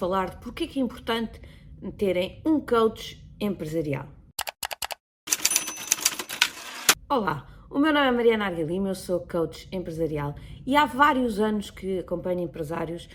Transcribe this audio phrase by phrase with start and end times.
[0.00, 1.38] falar de porque é que é importante
[1.98, 4.08] terem um coach empresarial.
[7.06, 10.34] Olá, o meu nome é Mariana Arga Lima, eu sou coach empresarial
[10.66, 13.10] e há vários anos que acompanho empresários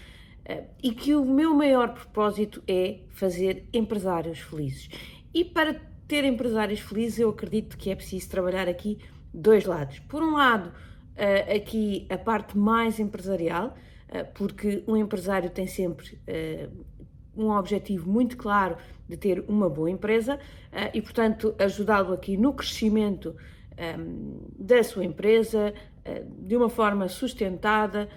[0.48, 4.88] uh, e que o meu maior propósito é fazer empresários felizes.
[5.34, 9.00] E para ter empresários felizes, eu acredito que é preciso trabalhar aqui
[9.34, 9.98] dois lados.
[10.02, 13.76] Por um lado, uh, aqui a parte mais empresarial,
[14.34, 16.20] porque um empresário tem sempre
[17.36, 20.40] um objetivo muito claro de ter uma boa empresa
[20.94, 23.36] e, portanto, ajudá-lo aqui no crescimento
[24.00, 25.74] um, da sua empresa
[26.40, 28.08] de uma forma sustentada,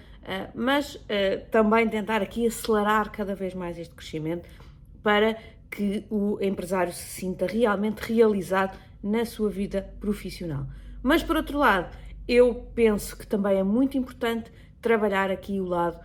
[0.53, 1.03] mas
[1.51, 4.47] também tentar aqui acelerar cada vez mais este crescimento
[5.03, 5.37] para
[5.69, 10.67] que o empresário se sinta realmente realizado na sua vida profissional.
[11.01, 11.95] Mas, por outro lado,
[12.27, 14.51] eu penso que também é muito importante
[14.81, 15.99] trabalhar aqui o lado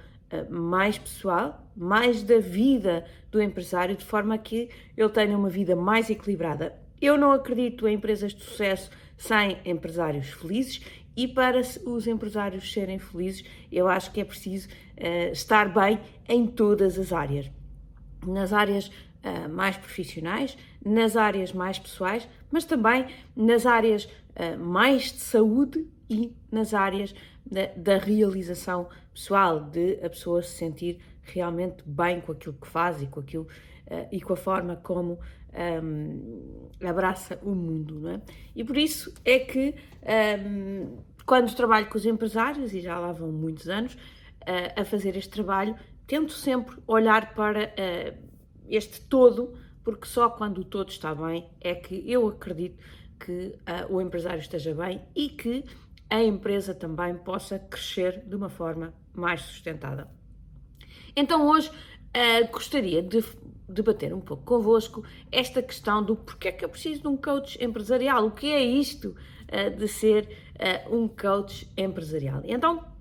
[0.50, 6.10] mais pessoal, mais da vida do empresário, de forma que ele tenha uma vida mais
[6.10, 6.74] equilibrada.
[7.00, 10.80] Eu não acredito em empresas de sucesso sem empresários felizes
[11.16, 16.46] e para os empresários serem felizes, eu acho que é preciso uh, estar bem em
[16.46, 17.50] todas as áreas.
[18.26, 25.12] Nas áreas uh, mais profissionais, nas áreas mais pessoais, mas também nas áreas uh, mais
[25.12, 31.82] de saúde e nas áreas da, da, realização pessoal, de a pessoa se sentir realmente
[31.86, 33.46] bem com aquilo que faz e com aquilo
[34.10, 35.18] e com a forma como
[35.54, 38.20] um, abraça o mundo, não é?
[38.54, 39.74] E por isso é que
[40.40, 45.16] um, quando trabalho com os empresários, e já lá vão muitos anos uh, a fazer
[45.16, 45.74] este trabalho,
[46.06, 48.18] tento sempre olhar para uh,
[48.68, 52.82] este todo, porque só quando o todo está bem é que eu acredito
[53.18, 53.56] que
[53.90, 55.64] uh, o empresário esteja bem e que
[56.08, 60.08] a empresa também possa crescer de uma forma mais sustentada.
[61.16, 63.24] Então hoje uh, gostaria de
[63.68, 67.62] debater um pouco convosco esta questão do porquê é que eu preciso de um coach
[67.62, 69.08] empresarial, o que é isto
[69.48, 70.28] uh, de ser
[70.88, 72.42] uh, um coach empresarial.
[72.44, 72.92] Então,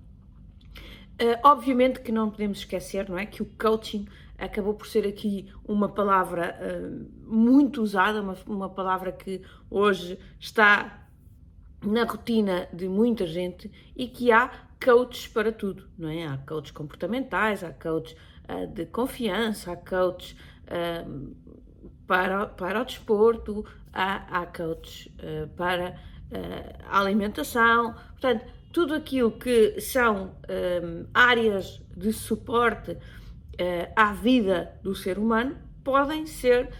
[1.44, 5.88] obviamente que não podemos esquecer, não é, que o coaching acabou por ser aqui uma
[5.88, 6.58] palavra
[7.24, 9.40] muito usada, uma, uma palavra que
[9.70, 11.03] hoje está
[11.86, 14.50] na rotina de muita gente e que há
[14.82, 16.26] coaches para tudo, não é?
[16.26, 18.16] Há coaches comportamentais, há coaches
[18.74, 20.36] de confiança, há coaches
[22.06, 29.30] para, para o desporto, há, há coaches uh, para uh, a alimentação, portanto, tudo aquilo
[29.30, 32.98] que são um, áreas de suporte uh,
[33.94, 36.70] à vida do ser humano podem ser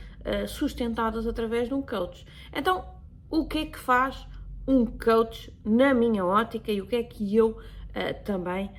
[0.48, 2.24] sustentadas através de um coach.
[2.50, 2.82] Então,
[3.28, 4.26] o que é que faz
[4.66, 7.58] um coach na minha ótica e o que é que eu
[8.24, 8.70] também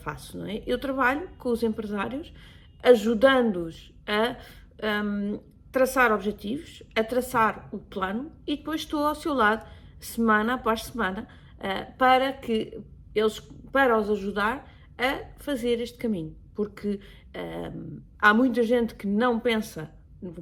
[0.00, 0.38] faço?
[0.38, 0.62] Não é?
[0.66, 2.32] Eu trabalho com os empresários
[2.82, 4.36] ajudando-os a
[5.04, 5.40] um,
[5.70, 9.66] traçar objetivos, a traçar o plano e depois estou ao seu lado
[9.98, 11.28] semana após semana
[11.58, 12.80] uh, para que
[13.14, 13.40] eles
[13.70, 14.68] para os ajudar
[14.98, 16.98] a fazer este caminho, porque
[17.74, 19.90] um, há muita gente que não pensa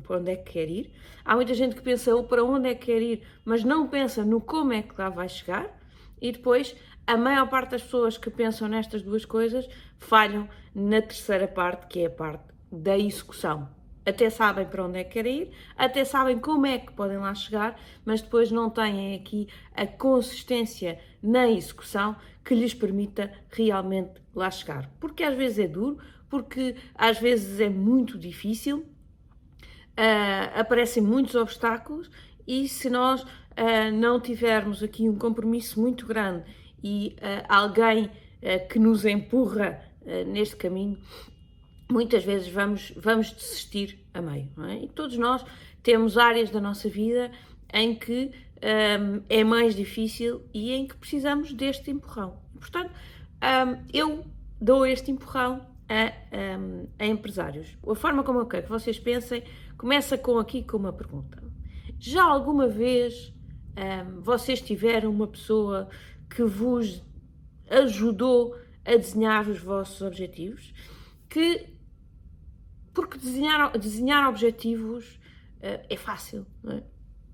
[0.03, 0.93] para onde é que quer ir,
[1.25, 4.41] há muita gente que pensa para onde é que quer ir, mas não pensa no
[4.41, 5.79] como é que lá vai chegar,
[6.21, 6.75] e depois
[7.07, 9.69] a maior parte das pessoas que pensam nestas duas coisas
[9.99, 13.69] falham na terceira parte, que é a parte da execução.
[14.05, 17.35] Até sabem para onde é que querem ir, até sabem como é que podem lá
[17.35, 24.51] chegar, mas depois não têm aqui a consistência na execução que lhes permita realmente lá
[24.51, 24.91] chegar.
[24.99, 28.87] Porque às vezes é duro, porque às vezes é muito difícil,
[29.99, 32.09] uh, aparecem muitos obstáculos
[32.47, 33.27] e se nós uh,
[33.93, 36.45] não tivermos aqui um compromisso muito grande
[36.83, 38.11] e uh, alguém
[38.71, 39.83] que nos empurra
[40.29, 40.97] neste caminho,
[41.91, 44.49] muitas vezes vamos, vamos desistir a meio.
[44.69, 44.85] É?
[44.85, 45.45] E todos nós
[45.83, 47.33] temos áreas da nossa vida
[47.75, 48.31] em que
[48.63, 52.39] um, é mais difícil e em que precisamos deste empurrão.
[52.61, 52.93] Portanto,
[53.43, 54.25] um, eu
[54.61, 57.77] dou este empurrão a, um, a, empresários.
[57.87, 59.43] A forma como eu quero que vocês pensem
[59.79, 61.43] começa com aqui com uma pergunta.
[61.99, 63.33] Já alguma vez
[64.21, 65.89] vocês tiveram uma pessoa
[66.29, 67.03] que vos
[67.71, 70.75] ajudou a desenhar os vossos objetivos?
[71.29, 71.79] Que
[72.93, 75.21] porque desenhar, desenhar objetivos
[75.59, 76.83] uh, é fácil, é?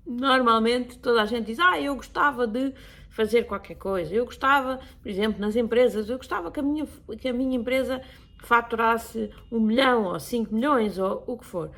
[0.05, 2.71] Normalmente toda a gente diz, ah, eu gostava de
[3.09, 6.85] fazer qualquer coisa, eu gostava, por exemplo, nas empresas, eu gostava que a minha,
[7.19, 7.99] que a minha empresa
[8.37, 11.71] faturasse um milhão ou cinco milhões ou o que for.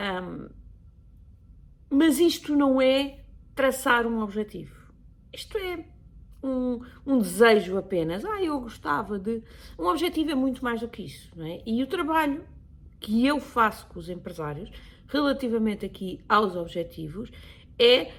[0.00, 0.48] Um,
[1.90, 3.20] mas isto não é
[3.54, 4.74] traçar um objetivo.
[5.32, 5.84] Isto é
[6.42, 8.24] um, um, desejo apenas.
[8.24, 9.42] Ah, eu gostava de.
[9.78, 11.62] Um objetivo é muito mais do que isso, não é?
[11.66, 12.44] E o trabalho
[12.98, 14.70] que eu faço com os empresários
[15.08, 17.30] relativamente aqui aos objetivos
[17.78, 18.12] é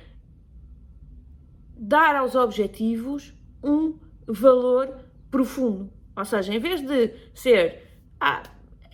[1.75, 3.33] dar aos objetivos
[3.63, 3.98] um
[4.28, 5.92] valor profundo.
[6.16, 8.44] Ou seja, em vez de ser, ah,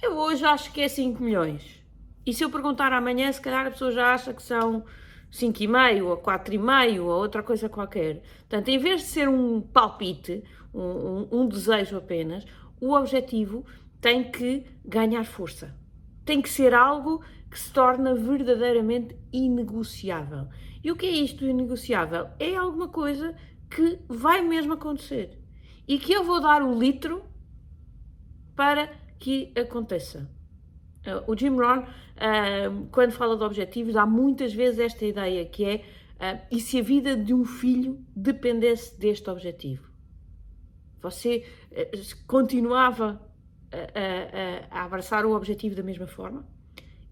[0.02, 1.84] eu hoje acho que é 5 milhões,
[2.28, 4.84] e se eu perguntar amanhã, se calhar a pessoa já acha que são
[5.32, 8.22] 5,5 ou 4,5 ou outra coisa qualquer.
[8.40, 10.44] Portanto, em vez de ser um palpite,
[10.74, 12.44] um, um, um desejo apenas,
[12.82, 13.66] o objetivo
[14.02, 15.74] tem que ganhar força.
[16.26, 20.50] Tem que ser algo que se torna verdadeiramente inegociável.
[20.84, 22.28] E o que é isto inegociável?
[22.38, 23.34] É alguma coisa
[23.70, 25.40] que vai mesmo acontecer
[25.88, 27.24] e que eu vou dar o litro
[28.54, 30.30] para que aconteça.
[31.28, 35.76] O Jim Rohn, uh, quando fala de objetivos, há muitas vezes esta ideia que é
[35.76, 39.88] uh, e se a vida de um filho dependesse deste objetivo?
[41.02, 41.46] Você
[42.26, 43.22] continuava
[43.72, 46.46] a, a, a abraçar o objetivo da mesma forma?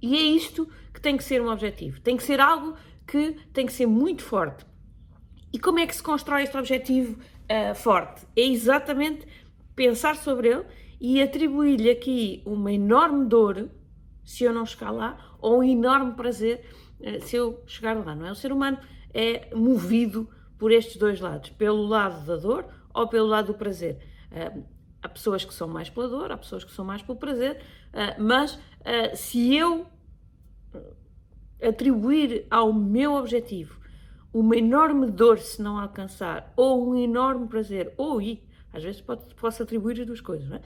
[0.01, 2.01] E é isto que tem que ser um objetivo.
[2.01, 2.75] Tem que ser algo
[3.07, 4.65] que tem que ser muito forte.
[5.53, 8.25] E como é que se constrói este objetivo uh, forte?
[8.36, 9.25] É exatamente
[9.75, 10.65] pensar sobre ele
[11.00, 13.69] e atribuir-lhe aqui uma enorme dor
[14.25, 16.66] se eu não chegar lá, ou um enorme prazer
[17.00, 18.31] uh, se eu chegar lá, não é?
[18.31, 18.77] O ser humano
[19.13, 24.00] é movido por estes dois lados, pelo lado da dor ou pelo lado do prazer.
[24.31, 24.66] Uh,
[25.01, 27.62] há pessoas que são mais pela dor, há pessoas que são mais pelo prazer,
[28.18, 28.60] mas
[29.13, 29.86] se eu
[31.62, 33.80] atribuir ao meu objetivo
[34.33, 38.44] uma enorme dor se não alcançar, ou um enorme prazer, ou e
[38.74, 40.62] às vezes pode, posso atribuir as duas coisas, não é?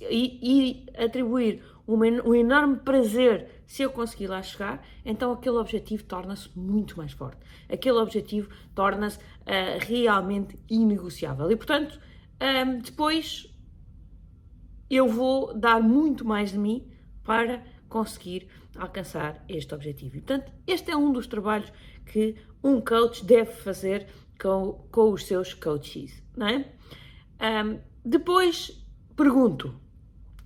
[0.00, 6.04] E, e, atribuir uma, um enorme prazer se eu conseguir lá chegar, então aquele objetivo
[6.04, 7.38] torna-se muito mais forte.
[7.70, 11.50] Aquele objetivo torna-se uh, realmente inegociável.
[11.50, 12.00] E portanto,
[12.40, 13.54] um, depois
[14.88, 16.90] eu vou dar muito mais de mim
[17.22, 20.16] para conseguir alcançar este objetivo.
[20.16, 21.70] E, portanto, este é um dos trabalhos
[22.06, 24.06] que um coach deve fazer
[24.40, 26.64] com, com os seus coaches, não é?
[27.40, 28.77] Um, depois
[29.18, 29.74] pergunto,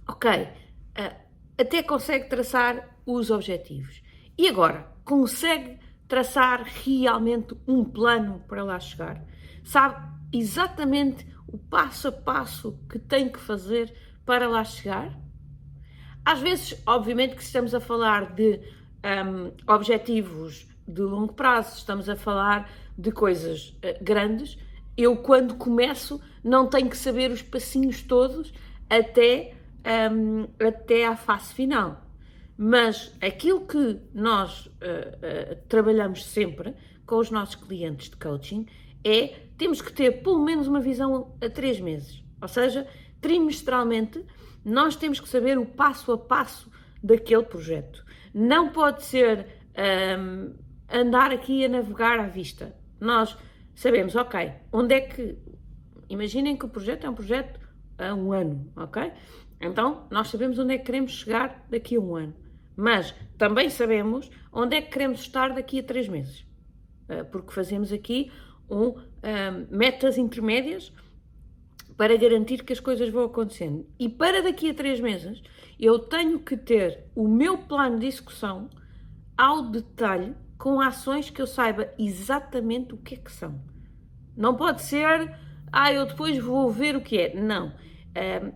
[0.09, 1.17] ok, uh,
[1.59, 4.03] até consegue traçar os objetivos.
[4.39, 5.79] E agora, consegue
[6.09, 9.23] traçar realmente um plano para lá chegar?
[9.63, 15.21] Sabe exatamente o passo a passo que tem que fazer para lá chegar?
[16.25, 18.59] Às vezes, obviamente, que estamos a falar de
[19.05, 24.57] um, objetivos de longo prazo, estamos a falar de coisas uh, grandes.
[24.97, 28.53] Eu, quando começo, não tenho que saber os passinhos todos
[28.89, 29.55] até,
[30.13, 32.03] um, até à fase final.
[32.57, 36.75] Mas aquilo que nós uh, uh, trabalhamos sempre
[37.07, 38.67] com os nossos clientes de coaching
[39.05, 42.23] é temos que ter pelo menos uma visão a três meses.
[42.41, 42.87] Ou seja,
[43.21, 44.25] trimestralmente
[44.65, 46.71] nós temos que saber o passo a passo
[47.03, 48.05] daquele projeto.
[48.33, 49.47] Não pode ser
[50.19, 50.55] um,
[50.89, 52.75] andar aqui a navegar à vista.
[53.01, 53.37] Nós
[53.75, 55.37] sabemos, ok, onde é que.
[56.09, 57.59] Imaginem que o projeto é um projeto
[57.99, 59.13] a um ano, ok?
[59.61, 62.35] Então, nós sabemos onde é que queremos chegar daqui a um ano.
[62.77, 66.45] Mas também sabemos onde é que queremos estar daqui a três meses.
[67.09, 68.31] Uh, porque fazemos aqui
[68.69, 68.97] um, um,
[69.71, 70.93] metas intermédias
[71.97, 73.87] para garantir que as coisas vão acontecendo.
[73.99, 75.43] E para daqui a três meses,
[75.79, 78.69] eu tenho que ter o meu plano de execução
[79.37, 83.61] ao detalhe, com ações que eu saiba exatamente o que é que são.
[84.37, 85.37] Não pode ser,
[85.73, 87.35] ah, eu depois vou ver o que é.
[87.35, 87.75] Não.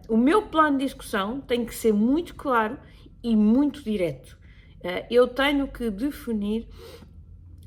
[0.09, 2.79] Um, o meu plano de execução tem que ser muito claro
[3.25, 4.39] e muito direto.
[4.85, 6.69] Uh, eu tenho que definir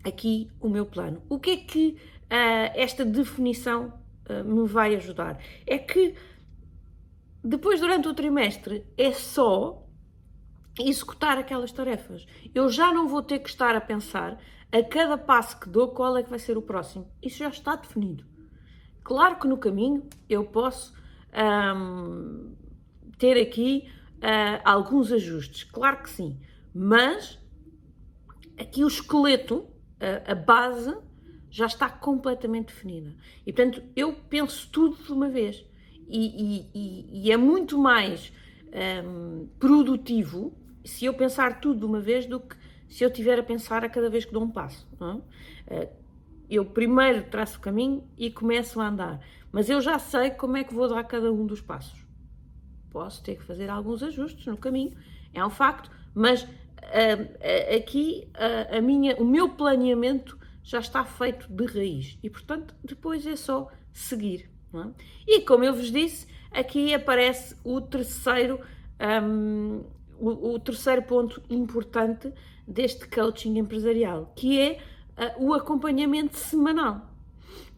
[0.06, 1.22] aqui o meu plano.
[1.28, 1.98] O que é que
[2.32, 3.92] uh, esta definição
[4.26, 5.38] eh, me vai ajudar.
[5.68, 6.16] É que
[7.44, 9.86] depois, durante o trimestre, é só
[10.80, 12.26] executar aquelas tarefas.
[12.54, 14.40] Eu já não vou ter que estar a pensar
[14.72, 17.12] a cada passo que dou qual é que vai ser o próximo.
[17.22, 18.26] Isso já está definido.
[19.04, 20.94] Claro que no caminho eu posso
[21.76, 22.56] um,
[23.18, 26.40] ter aqui uh, alguns ajustes, claro que sim,
[26.74, 27.40] mas
[28.58, 29.68] aqui o esqueleto,
[30.00, 30.96] a, a base,
[31.50, 33.16] já está completamente definida.
[33.46, 35.66] E portanto, eu penso tudo de uma vez.
[36.08, 38.32] E, e, e é muito mais
[39.04, 42.56] um, produtivo se eu pensar tudo de uma vez do que
[42.88, 44.88] se eu tiver a pensar a cada vez que dou um passo.
[45.00, 45.84] É?
[45.86, 45.90] Uh,
[46.50, 49.22] eu primeiro traço o caminho e começo a andar,
[49.52, 52.04] mas eu já sei como é que vou dar cada um dos passos.
[52.90, 54.98] Posso ter que fazer alguns ajustes no caminho,
[55.32, 61.48] é um facto, mas uh, aqui uh, a minha, o meu planeamento já está feito
[61.52, 64.50] de raiz e, portanto, depois é só seguir.
[64.74, 64.88] É?
[65.28, 68.60] E como eu vos disse, aqui aparece o terceiro
[69.24, 69.84] um,
[70.20, 72.32] o, o, terceiro ponto importante
[72.68, 74.80] deste coaching empresarial, que é
[75.18, 77.10] uh, o acompanhamento semanal.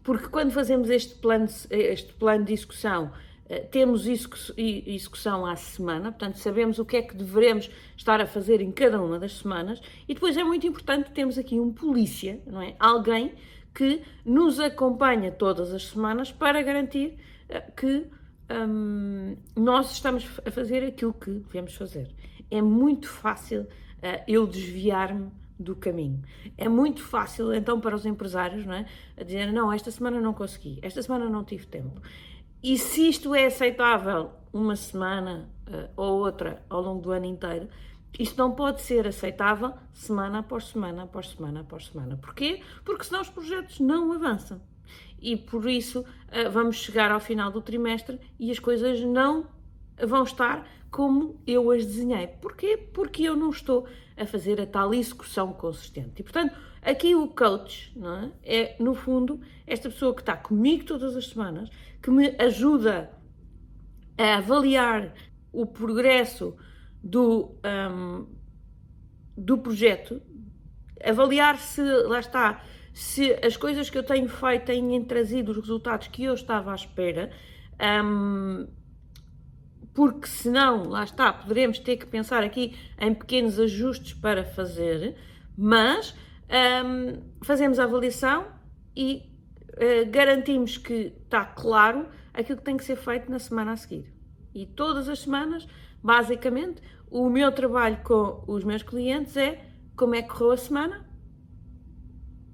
[0.03, 3.11] Porque quando fazemos este plano, este plano de execução,
[3.45, 8.61] uh, temos execução à semana, portanto sabemos o que é que devemos estar a fazer
[8.61, 12.61] em cada uma das semanas, e depois é muito importante termos aqui um polícia, não
[12.61, 12.75] é?
[12.79, 13.33] Alguém
[13.73, 17.17] que nos acompanha todas as semanas para garantir
[17.49, 18.07] uh, que
[18.51, 22.13] um, nós estamos a fazer aquilo que devemos fazer.
[22.49, 26.21] É muito fácil uh, eu desviar-me do caminho.
[26.57, 28.85] É muito fácil, então, para os empresários, não é?
[29.15, 32.01] A dizer, não, esta semana não consegui, esta semana não tive tempo.
[32.63, 37.67] E se isto é aceitável uma semana uh, ou outra ao longo do ano inteiro,
[38.19, 42.17] isto não pode ser aceitável semana após semana, após semana, após semana.
[42.17, 42.61] Porquê?
[42.83, 44.61] Porque senão os projetos não avançam
[45.21, 49.47] e por isso uh, vamos chegar ao final do trimestre e as coisas não
[50.05, 52.27] vão estar como eu as desenhei.
[52.27, 52.77] Porquê?
[52.77, 53.87] Porque eu não estou
[54.17, 56.19] a fazer a tal execução consistente.
[56.19, 57.95] E portanto, aqui o coach
[58.43, 58.61] é?
[58.61, 61.69] é, no fundo, esta pessoa que está comigo todas as semanas,
[62.01, 63.11] que me ajuda
[64.17, 65.13] a avaliar
[65.51, 66.55] o progresso
[67.03, 68.27] do, um,
[69.35, 70.21] do projeto,
[71.03, 72.63] avaliar se, lá está,
[72.93, 76.75] se as coisas que eu tenho feito têm trazido os resultados que eu estava à
[76.75, 77.31] espera,
[78.03, 78.67] um,
[79.93, 85.17] porque senão, lá está, poderemos ter que pensar aqui em pequenos ajustes para fazer,
[85.57, 86.15] mas
[86.85, 88.47] um, fazemos a avaliação
[88.95, 89.23] e
[89.73, 94.13] uh, garantimos que está claro aquilo que tem que ser feito na semana a seguir.
[94.53, 95.67] E todas as semanas,
[96.01, 101.10] basicamente, o meu trabalho com os meus clientes é como é que correu a semana,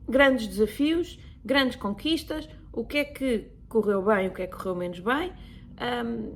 [0.07, 4.75] grandes desafios, grandes conquistas, o que é que correu bem, o que é que correu
[4.75, 5.33] menos bem,
[6.05, 6.35] um,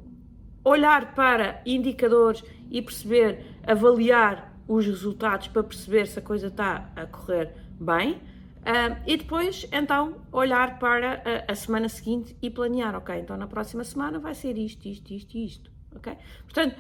[0.64, 7.06] olhar para indicadores e perceber, avaliar os resultados para perceber se a coisa está a
[7.06, 8.22] correr bem.
[8.62, 13.48] Um, e depois, então, olhar para a, a, semana seguinte e planear, ok, então na
[13.48, 16.16] próxima semana vai ser isto, isto, isto e isto, ok?
[16.44, 16.76] Portanto,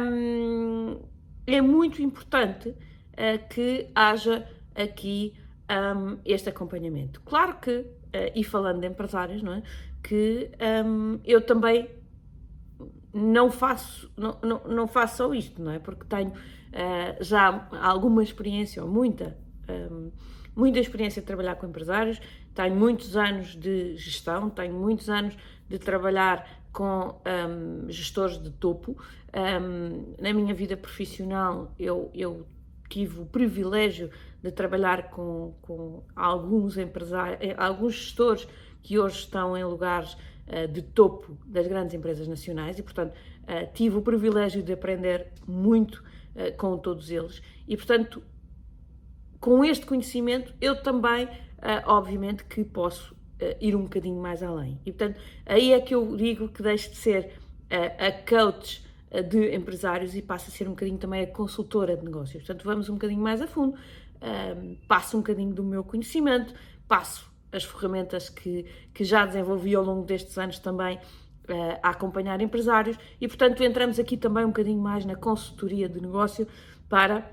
[0.00, 1.00] um,
[1.46, 5.32] é muito importante uh, que haja aqui
[5.72, 7.20] um, este acompanhamento.
[7.22, 7.86] Claro que, uh,
[8.34, 9.62] e falando de empresários, não é?
[10.02, 10.50] Que
[10.84, 11.88] um, eu também
[13.12, 15.78] não faço, não, não, faço só isto, não é?
[15.78, 19.36] Porque tenho uh, já alguma experiência, ou muita,
[19.68, 20.10] um,
[20.54, 22.20] muita experiência de trabalhar com empresários,
[22.54, 25.36] tenho muitos anos de gestão, tenho muitos anos
[25.68, 28.96] de trabalhar com um, gestores de topo.
[29.34, 32.46] Um, na minha vida profissional, eu, eu
[32.88, 34.10] tive o privilégio
[34.42, 38.48] de trabalhar com, com alguns empresários, eh, alguns gestores
[38.82, 43.72] que hoje estão em lugares uh, de topo das grandes empresas nacionais e, portanto, uh,
[43.72, 46.02] tive o privilégio de aprender muito
[46.56, 48.22] com todos eles e, portanto,
[49.38, 51.28] com este conhecimento, eu também,
[51.84, 53.14] obviamente, que posso
[53.60, 54.80] ir um bocadinho mais além.
[54.86, 57.32] E, portanto, aí é que eu digo que deixe de ser
[57.68, 58.82] a coach
[59.28, 62.42] de empresários e passa a ser um bocadinho também a consultora de negócios.
[62.42, 63.76] Portanto, vamos um bocadinho mais a fundo
[64.22, 66.54] um, passo um bocadinho do meu conhecimento,
[66.86, 68.64] passo as ferramentas que,
[68.94, 73.98] que já desenvolvi ao longo destes anos também uh, a acompanhar empresários e, portanto, entramos
[73.98, 76.46] aqui também um bocadinho mais na consultoria de negócio
[76.88, 77.30] para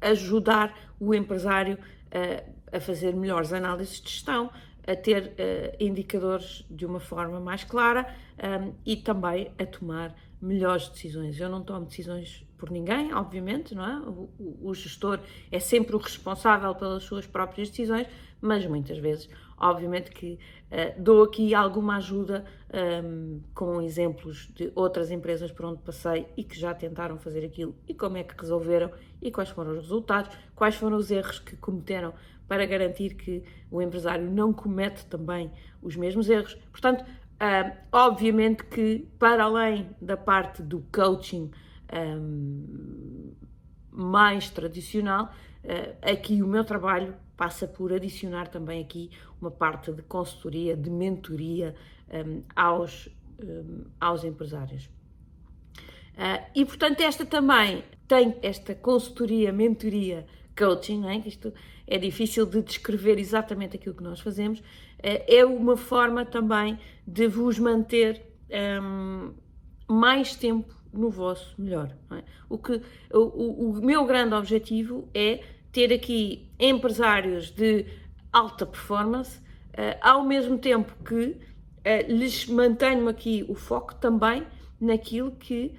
[0.00, 4.50] ajudar o empresário uh, a fazer melhores análises de gestão,
[4.86, 8.06] a ter uh, indicadores de uma forma mais clara
[8.38, 11.38] um, e também a tomar melhores decisões.
[11.38, 13.98] Eu não tomo decisões por ninguém, obviamente, não é?
[14.06, 15.18] O, o, o, gestor
[15.50, 18.06] é sempre o responsável pelas suas próprias decisões,
[18.38, 22.44] mas muitas vezes, obviamente, que uh, dou aqui alguma ajuda
[23.02, 27.74] um, com exemplos de outras empresas por onde passei e que já tentaram fazer aquilo
[27.88, 28.90] e como é que resolveram
[29.22, 32.12] e quais foram os resultados, quais foram os erros que cometeram
[32.46, 35.50] para garantir que o empresário não comete também
[35.80, 36.54] os mesmos erros.
[36.70, 37.04] Portanto,
[37.40, 41.50] Uh, obviamente que, para além da parte do coaching
[43.90, 45.32] mais tradicional,
[45.64, 50.90] uh, aqui o meu trabalho passa por adicionar também aqui uma parte de consultoria, de
[50.90, 51.74] mentoria
[52.54, 53.08] aos,
[53.98, 54.84] aos empresários.
[54.84, 60.26] Uh, e portanto, esta também tem esta consultoria, mentoria,
[60.58, 61.16] coaching, não é?
[61.18, 61.52] isto
[61.86, 64.62] é difícil de descrever exatamente aquilo que nós fazemos,
[64.98, 68.26] eh, é uma forma também de vos manter
[69.88, 71.94] mais tempo no vosso melhor.
[72.12, 72.22] É?
[72.48, 72.80] O, que,
[73.12, 75.40] o, o meu grande objetivo é
[75.72, 77.86] ter aqui empresários de
[78.32, 84.46] alta performance, uh, ao mesmo tempo que uh, lhes mantenho aqui o foco também
[84.80, 85.74] naquilo que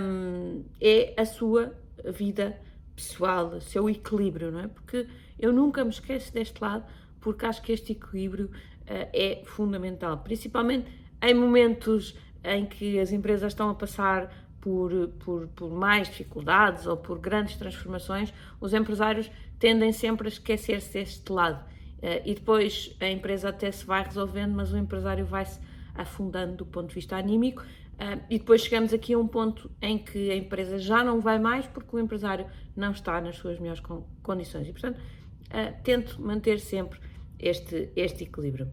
[0.00, 1.72] um, é a sua
[2.12, 2.58] vida
[2.96, 4.68] pessoal, o seu equilíbrio, não é?
[4.68, 5.06] Porque
[5.38, 6.84] eu nunca me esqueço deste lado,
[7.20, 13.52] porque acho que este equilíbrio uh, é fundamental, principalmente em momentos em que as empresas
[13.52, 19.92] estão a passar por, por, por, mais dificuldades ou por grandes transformações, os empresários tendem
[19.92, 21.64] sempre a esquecer-se deste lado.
[21.98, 25.60] Uh, e depois a empresa até se vai resolvendo, mas o empresário vai-se
[25.94, 27.62] afundando do ponto de vista anímico.
[27.62, 31.38] Uh, e depois chegamos aqui a um ponto em que a empresa já não vai
[31.38, 33.82] mais porque o empresário não está nas suas melhores
[34.22, 34.68] condições.
[34.68, 37.00] E, portanto, uh, tento manter sempre
[37.38, 38.70] este, este equilíbrio.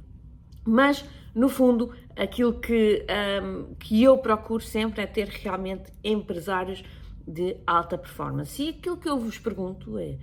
[0.65, 3.05] Mas, no fundo, aquilo que,
[3.43, 6.83] um, que eu procuro sempre é ter realmente empresários
[7.25, 8.61] de alta performance.
[8.61, 10.17] E aquilo que eu vos pergunto é,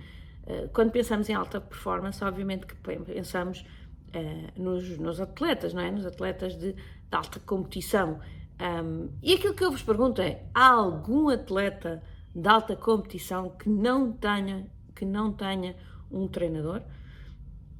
[0.45, 3.65] uh, quando pensamos em alta performance, obviamente que pensamos
[4.13, 5.89] uh, nos, nos, atletas, não é?
[5.89, 8.19] Nos atletas de, de alta competição.
[8.59, 12.03] Um, e aquilo que eu vos pergunto é, há algum atleta
[12.35, 15.75] de alta competição que não tenha, que não tenha
[16.11, 16.81] um treinador?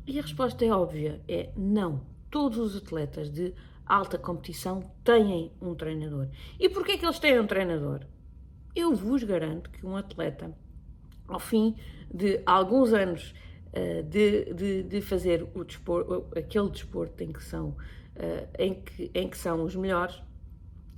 [0.06, 3.54] E a resposta é óbvia, é não todos os atletas de
[3.86, 6.28] alta competição têm um treinador.
[6.60, 8.02] E porquê que eles têm um treinador?
[8.76, 10.56] Eu vos garanto que um atleta,
[11.28, 11.76] ao fim
[12.14, 13.34] de alguns anos
[13.74, 19.12] uh, de, de, de, fazer o desporto, aquele desporto em que, são, uh, em, que,
[19.14, 20.22] em que são os melhores,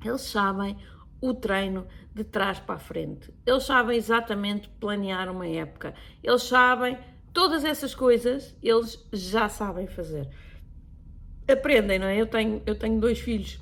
[0.04, 0.78] eles sabem
[1.22, 3.34] o treino de trás para a frente.
[3.46, 5.94] Eles sabem exatamente planear uma época.
[6.24, 6.98] Eles sabem
[7.34, 10.30] todas essas coisas, eles já sabem fazer
[11.52, 12.20] aprendem, não é?
[12.20, 13.60] Eu tenho, eu tenho dois filhos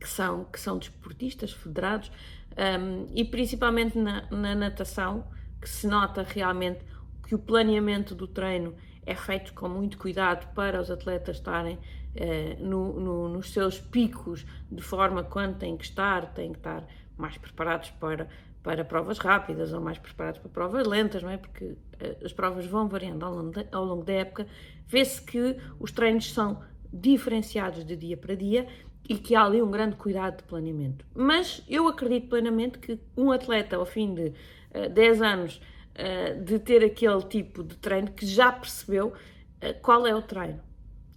[0.00, 2.10] que são, que são desportistas federados
[2.56, 5.24] um, e principalmente na, na natação,
[5.60, 6.80] que se nota realmente
[7.26, 8.74] que o planeamento do treino
[9.06, 14.44] é feito com muito cuidado para os atletas estarem uh, no, no, nos seus picos,
[14.70, 18.28] de forma quando têm que estar, têm que estar mais preparados para,
[18.62, 21.36] para provas rápidas ou mais preparados para provas lentas, não é?
[21.36, 21.78] Porque uh,
[22.24, 24.46] as provas vão variando ao longo, de, ao longo da época.
[24.86, 28.66] Vê-se que os treinos são diferenciados de dia para dia
[29.08, 31.04] e que há ali um grande cuidado de planeamento.
[31.14, 34.34] Mas eu acredito plenamente que um atleta, ao fim de uh,
[34.72, 40.06] eh, 10 anos uh, de ter aquele tipo de treino, que já percebeu uh, qual
[40.06, 40.60] é o treino.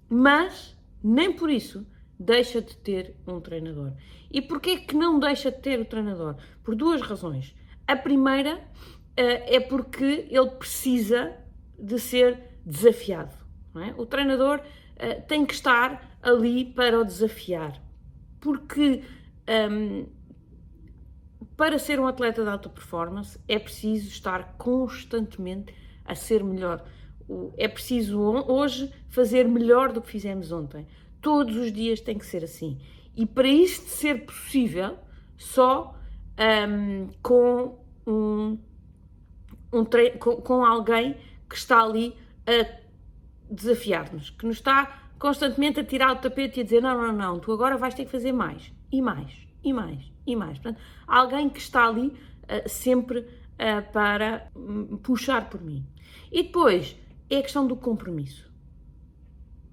[0.10, 1.86] Mas, nem por isso,
[2.20, 3.94] deixa de ter um treinador.
[4.32, 6.36] E porquê que não deixa de ter o treinador?
[6.64, 7.56] Por duas razões.
[7.88, 8.62] A primeira
[9.18, 11.34] é porque ele precisa
[11.80, 13.45] de ser desafiado.
[13.82, 13.94] É?
[13.98, 17.82] O treinador uh, tem que estar ali para o desafiar.
[18.40, 19.04] Porque
[19.72, 20.08] um,
[21.58, 26.84] para ser um atleta de alta performance é preciso estar constantemente a ser melhor.
[27.58, 30.86] É preciso hoje fazer melhor do que fizemos ontem.
[31.22, 32.80] Todos os dias tem que ser assim.
[33.16, 34.98] E para isto ser possível,
[35.38, 35.98] só
[36.68, 38.60] um, com um,
[39.74, 39.86] um
[40.20, 41.18] com, com alguém
[41.50, 42.85] que está ali a
[43.56, 47.40] desafiar-nos, que nos está constantemente a tirar o tapete e a dizer: não, não, não,
[47.40, 49.32] tu agora vais ter que fazer mais, e mais,
[49.64, 50.60] e mais, e mais.
[50.60, 55.86] Portanto, alguém que está ali uh, sempre uh, para um, puxar por mim.
[56.32, 56.96] E depois
[57.30, 58.52] é a questão do compromisso.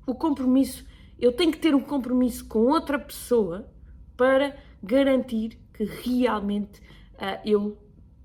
[0.06, 0.86] O compromisso,
[1.18, 3.68] eu tenho que ter um compromisso com outra pessoa
[4.16, 6.80] para garantir que realmente
[7.14, 7.78] uh, eu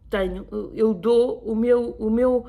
[0.10, 2.46] tenho, eu dou o meu, o meu,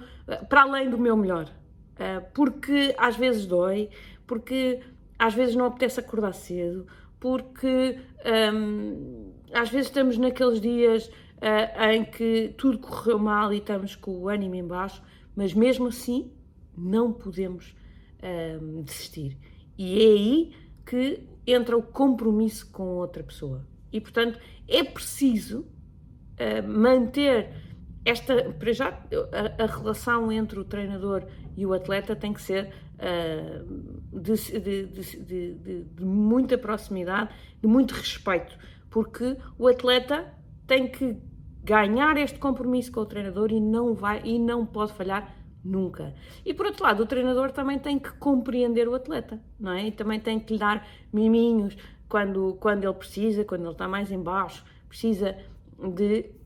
[0.49, 1.51] para além do meu melhor.
[1.99, 3.91] Ah, porque às vezes dói,
[4.27, 4.81] porque
[5.19, 6.87] às vezes não apetece acordar cedo,
[7.19, 7.99] porque
[8.55, 14.13] um, às vezes estamos naqueles dias uh, em que tudo correu mal e estamos com
[14.13, 15.03] o ânimo em baixo,
[15.35, 16.31] mas mesmo assim
[16.77, 17.75] não podemos
[18.63, 19.37] um, desistir.
[19.77, 20.53] E é aí
[20.87, 23.67] que entra o compromisso com outra pessoa.
[23.93, 27.51] E portanto é preciso uh, manter
[28.09, 31.25] esta, para já, a, a, relação entre o treinador
[31.57, 37.92] e o atleta tem que ser uh, de, de, de, de, muita proximidade, de muito
[37.92, 38.57] respeito,
[38.88, 40.33] porque o atleta
[40.66, 41.16] tem que
[41.62, 46.14] ganhar este compromisso com o treinador e não vai e não pode falhar nunca.
[46.44, 49.88] E por outro lado, o treinador também tem que compreender o atleta, não é?
[49.88, 51.77] E também tem que lhe dar miminhos
[52.09, 55.37] quando, quando ele precisa, quando ele está mais embaixo, precisa
[55.94, 56.38] de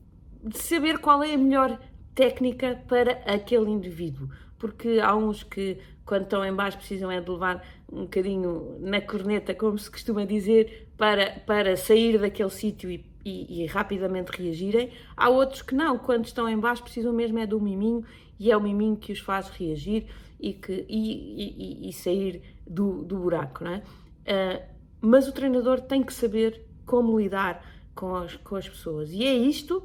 [0.43, 1.79] de saber qual é a melhor
[2.13, 4.29] técnica para aquele indivíduo.
[4.59, 9.01] Porque há uns que, quando estão em baixo, precisam é de levar um bocadinho na
[9.01, 14.91] corneta, como se costuma dizer, para, para sair daquele sítio e, e, e, rapidamente reagirem.
[15.15, 18.05] Há outros que não, quando estão em baixo, precisam mesmo é do miminho
[18.39, 20.05] e é o miminho que os faz reagir
[20.39, 23.63] e, que, e, e sair do, do buraco.
[23.63, 23.77] Não é?
[23.77, 24.63] Uh,
[25.01, 29.11] mas o treinador tem que saber como lidar com as, com as pessoas.
[29.11, 29.83] E é isto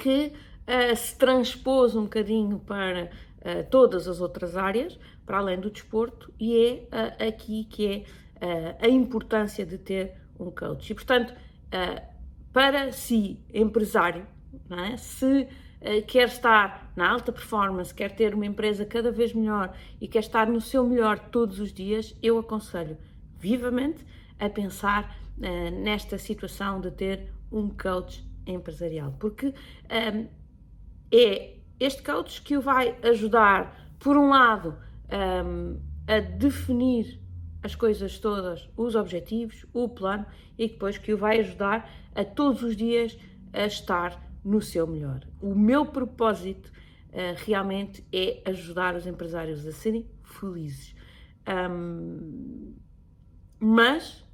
[0.00, 5.70] que uh, se transpôs um bocadinho para uh, todas as outras áreas, para além do
[5.70, 8.04] desporto, e é uh, aqui que é
[8.80, 10.90] a importância de ter um coach.
[10.90, 11.34] E, portanto,
[12.54, 14.26] para si, empresário,
[14.70, 14.96] é?
[14.96, 15.46] se
[16.06, 20.46] quer estar na alta performance, quer ter uma empresa cada vez melhor e quer estar
[20.46, 22.96] no seu melhor todos os dias, eu aconselho
[23.36, 24.06] vivamente
[24.38, 25.14] a pensar
[25.82, 30.28] nesta situação de ter um coach empresarial, porque um,
[31.12, 34.76] é este coach que o vai ajudar, por um lado,
[35.44, 37.20] um, a definir
[37.62, 40.26] as coisas todas, os objetivos, o plano,
[40.58, 43.18] e depois que o vai ajudar a todos os dias
[43.52, 45.20] a estar no seu melhor.
[45.40, 46.70] O meu propósito
[47.08, 50.94] uh, realmente é ajudar os empresários a serem felizes.
[51.48, 52.74] Um,
[53.58, 54.24] mas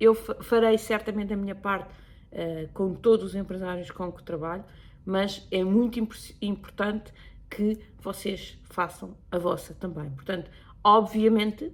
[0.00, 1.94] eu farei certamente a minha parte
[2.36, 4.64] uh, com todos os empresários com que trabalho,
[5.04, 7.12] mas é muito imp importante
[7.50, 10.10] que vocês façam a vossa também.
[10.10, 10.50] Portanto,
[10.84, 11.72] obviamente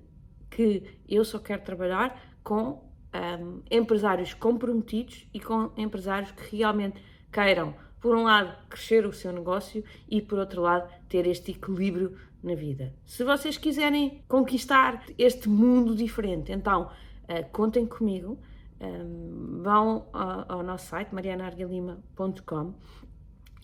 [0.51, 7.75] que eu só quero trabalhar com um, empresários comprometidos e com empresários que realmente queiram,
[8.01, 12.55] por um lado, crescer o seu negócio e, por outro lado, ter este equilíbrio na
[12.55, 12.93] vida.
[13.05, 16.91] Se vocês quiserem conquistar este mundo diferente, então
[17.25, 18.39] uh, contem comigo.
[18.83, 22.75] Um, vão ao, ao, nosso site marianargalima.com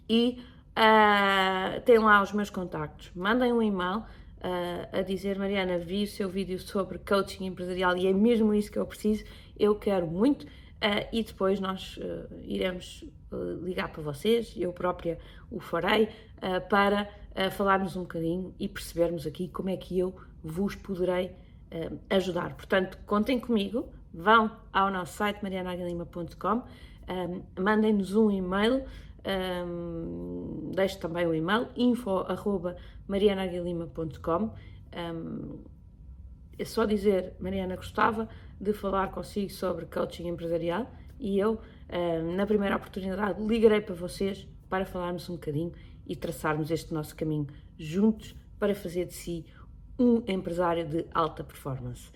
[0.08, 0.40] e
[0.78, 3.10] uh, têm lá os meus contactos.
[3.16, 8.06] Mandem um e-mail uh, a dizer Mariana, vi o seu vídeo sobre coaching empresarial e
[8.06, 9.24] é mesmo isso que eu preciso,
[9.58, 10.44] eu quero muito.
[10.44, 11.98] Uh, e depois nós
[12.44, 13.04] iremos
[13.60, 15.18] ligar para vocês, eu própria
[15.50, 16.08] o farei,
[16.70, 17.10] para
[17.50, 21.32] falarmos um bocadinho e percebermos aqui como é que eu vos poderei
[22.08, 22.54] ajudar.
[22.54, 26.62] Portanto, contem comigo, vão ao nosso site marianagalima.com,
[27.58, 28.84] mandem-nos um e-mail.
[29.28, 34.54] Um, deixo também o e-mail info.marianaguilima.com
[34.96, 35.64] um,
[36.58, 38.28] É só dizer, Mariana, gostava
[38.60, 40.90] de falar consigo sobre coaching empresarial.
[41.18, 41.60] E eu,
[41.92, 45.72] um, na primeira oportunidade, ligarei para vocês para falarmos um bocadinho
[46.06, 49.44] e traçarmos este nosso caminho juntos para fazer de si
[49.98, 52.10] um empresário de alta performance.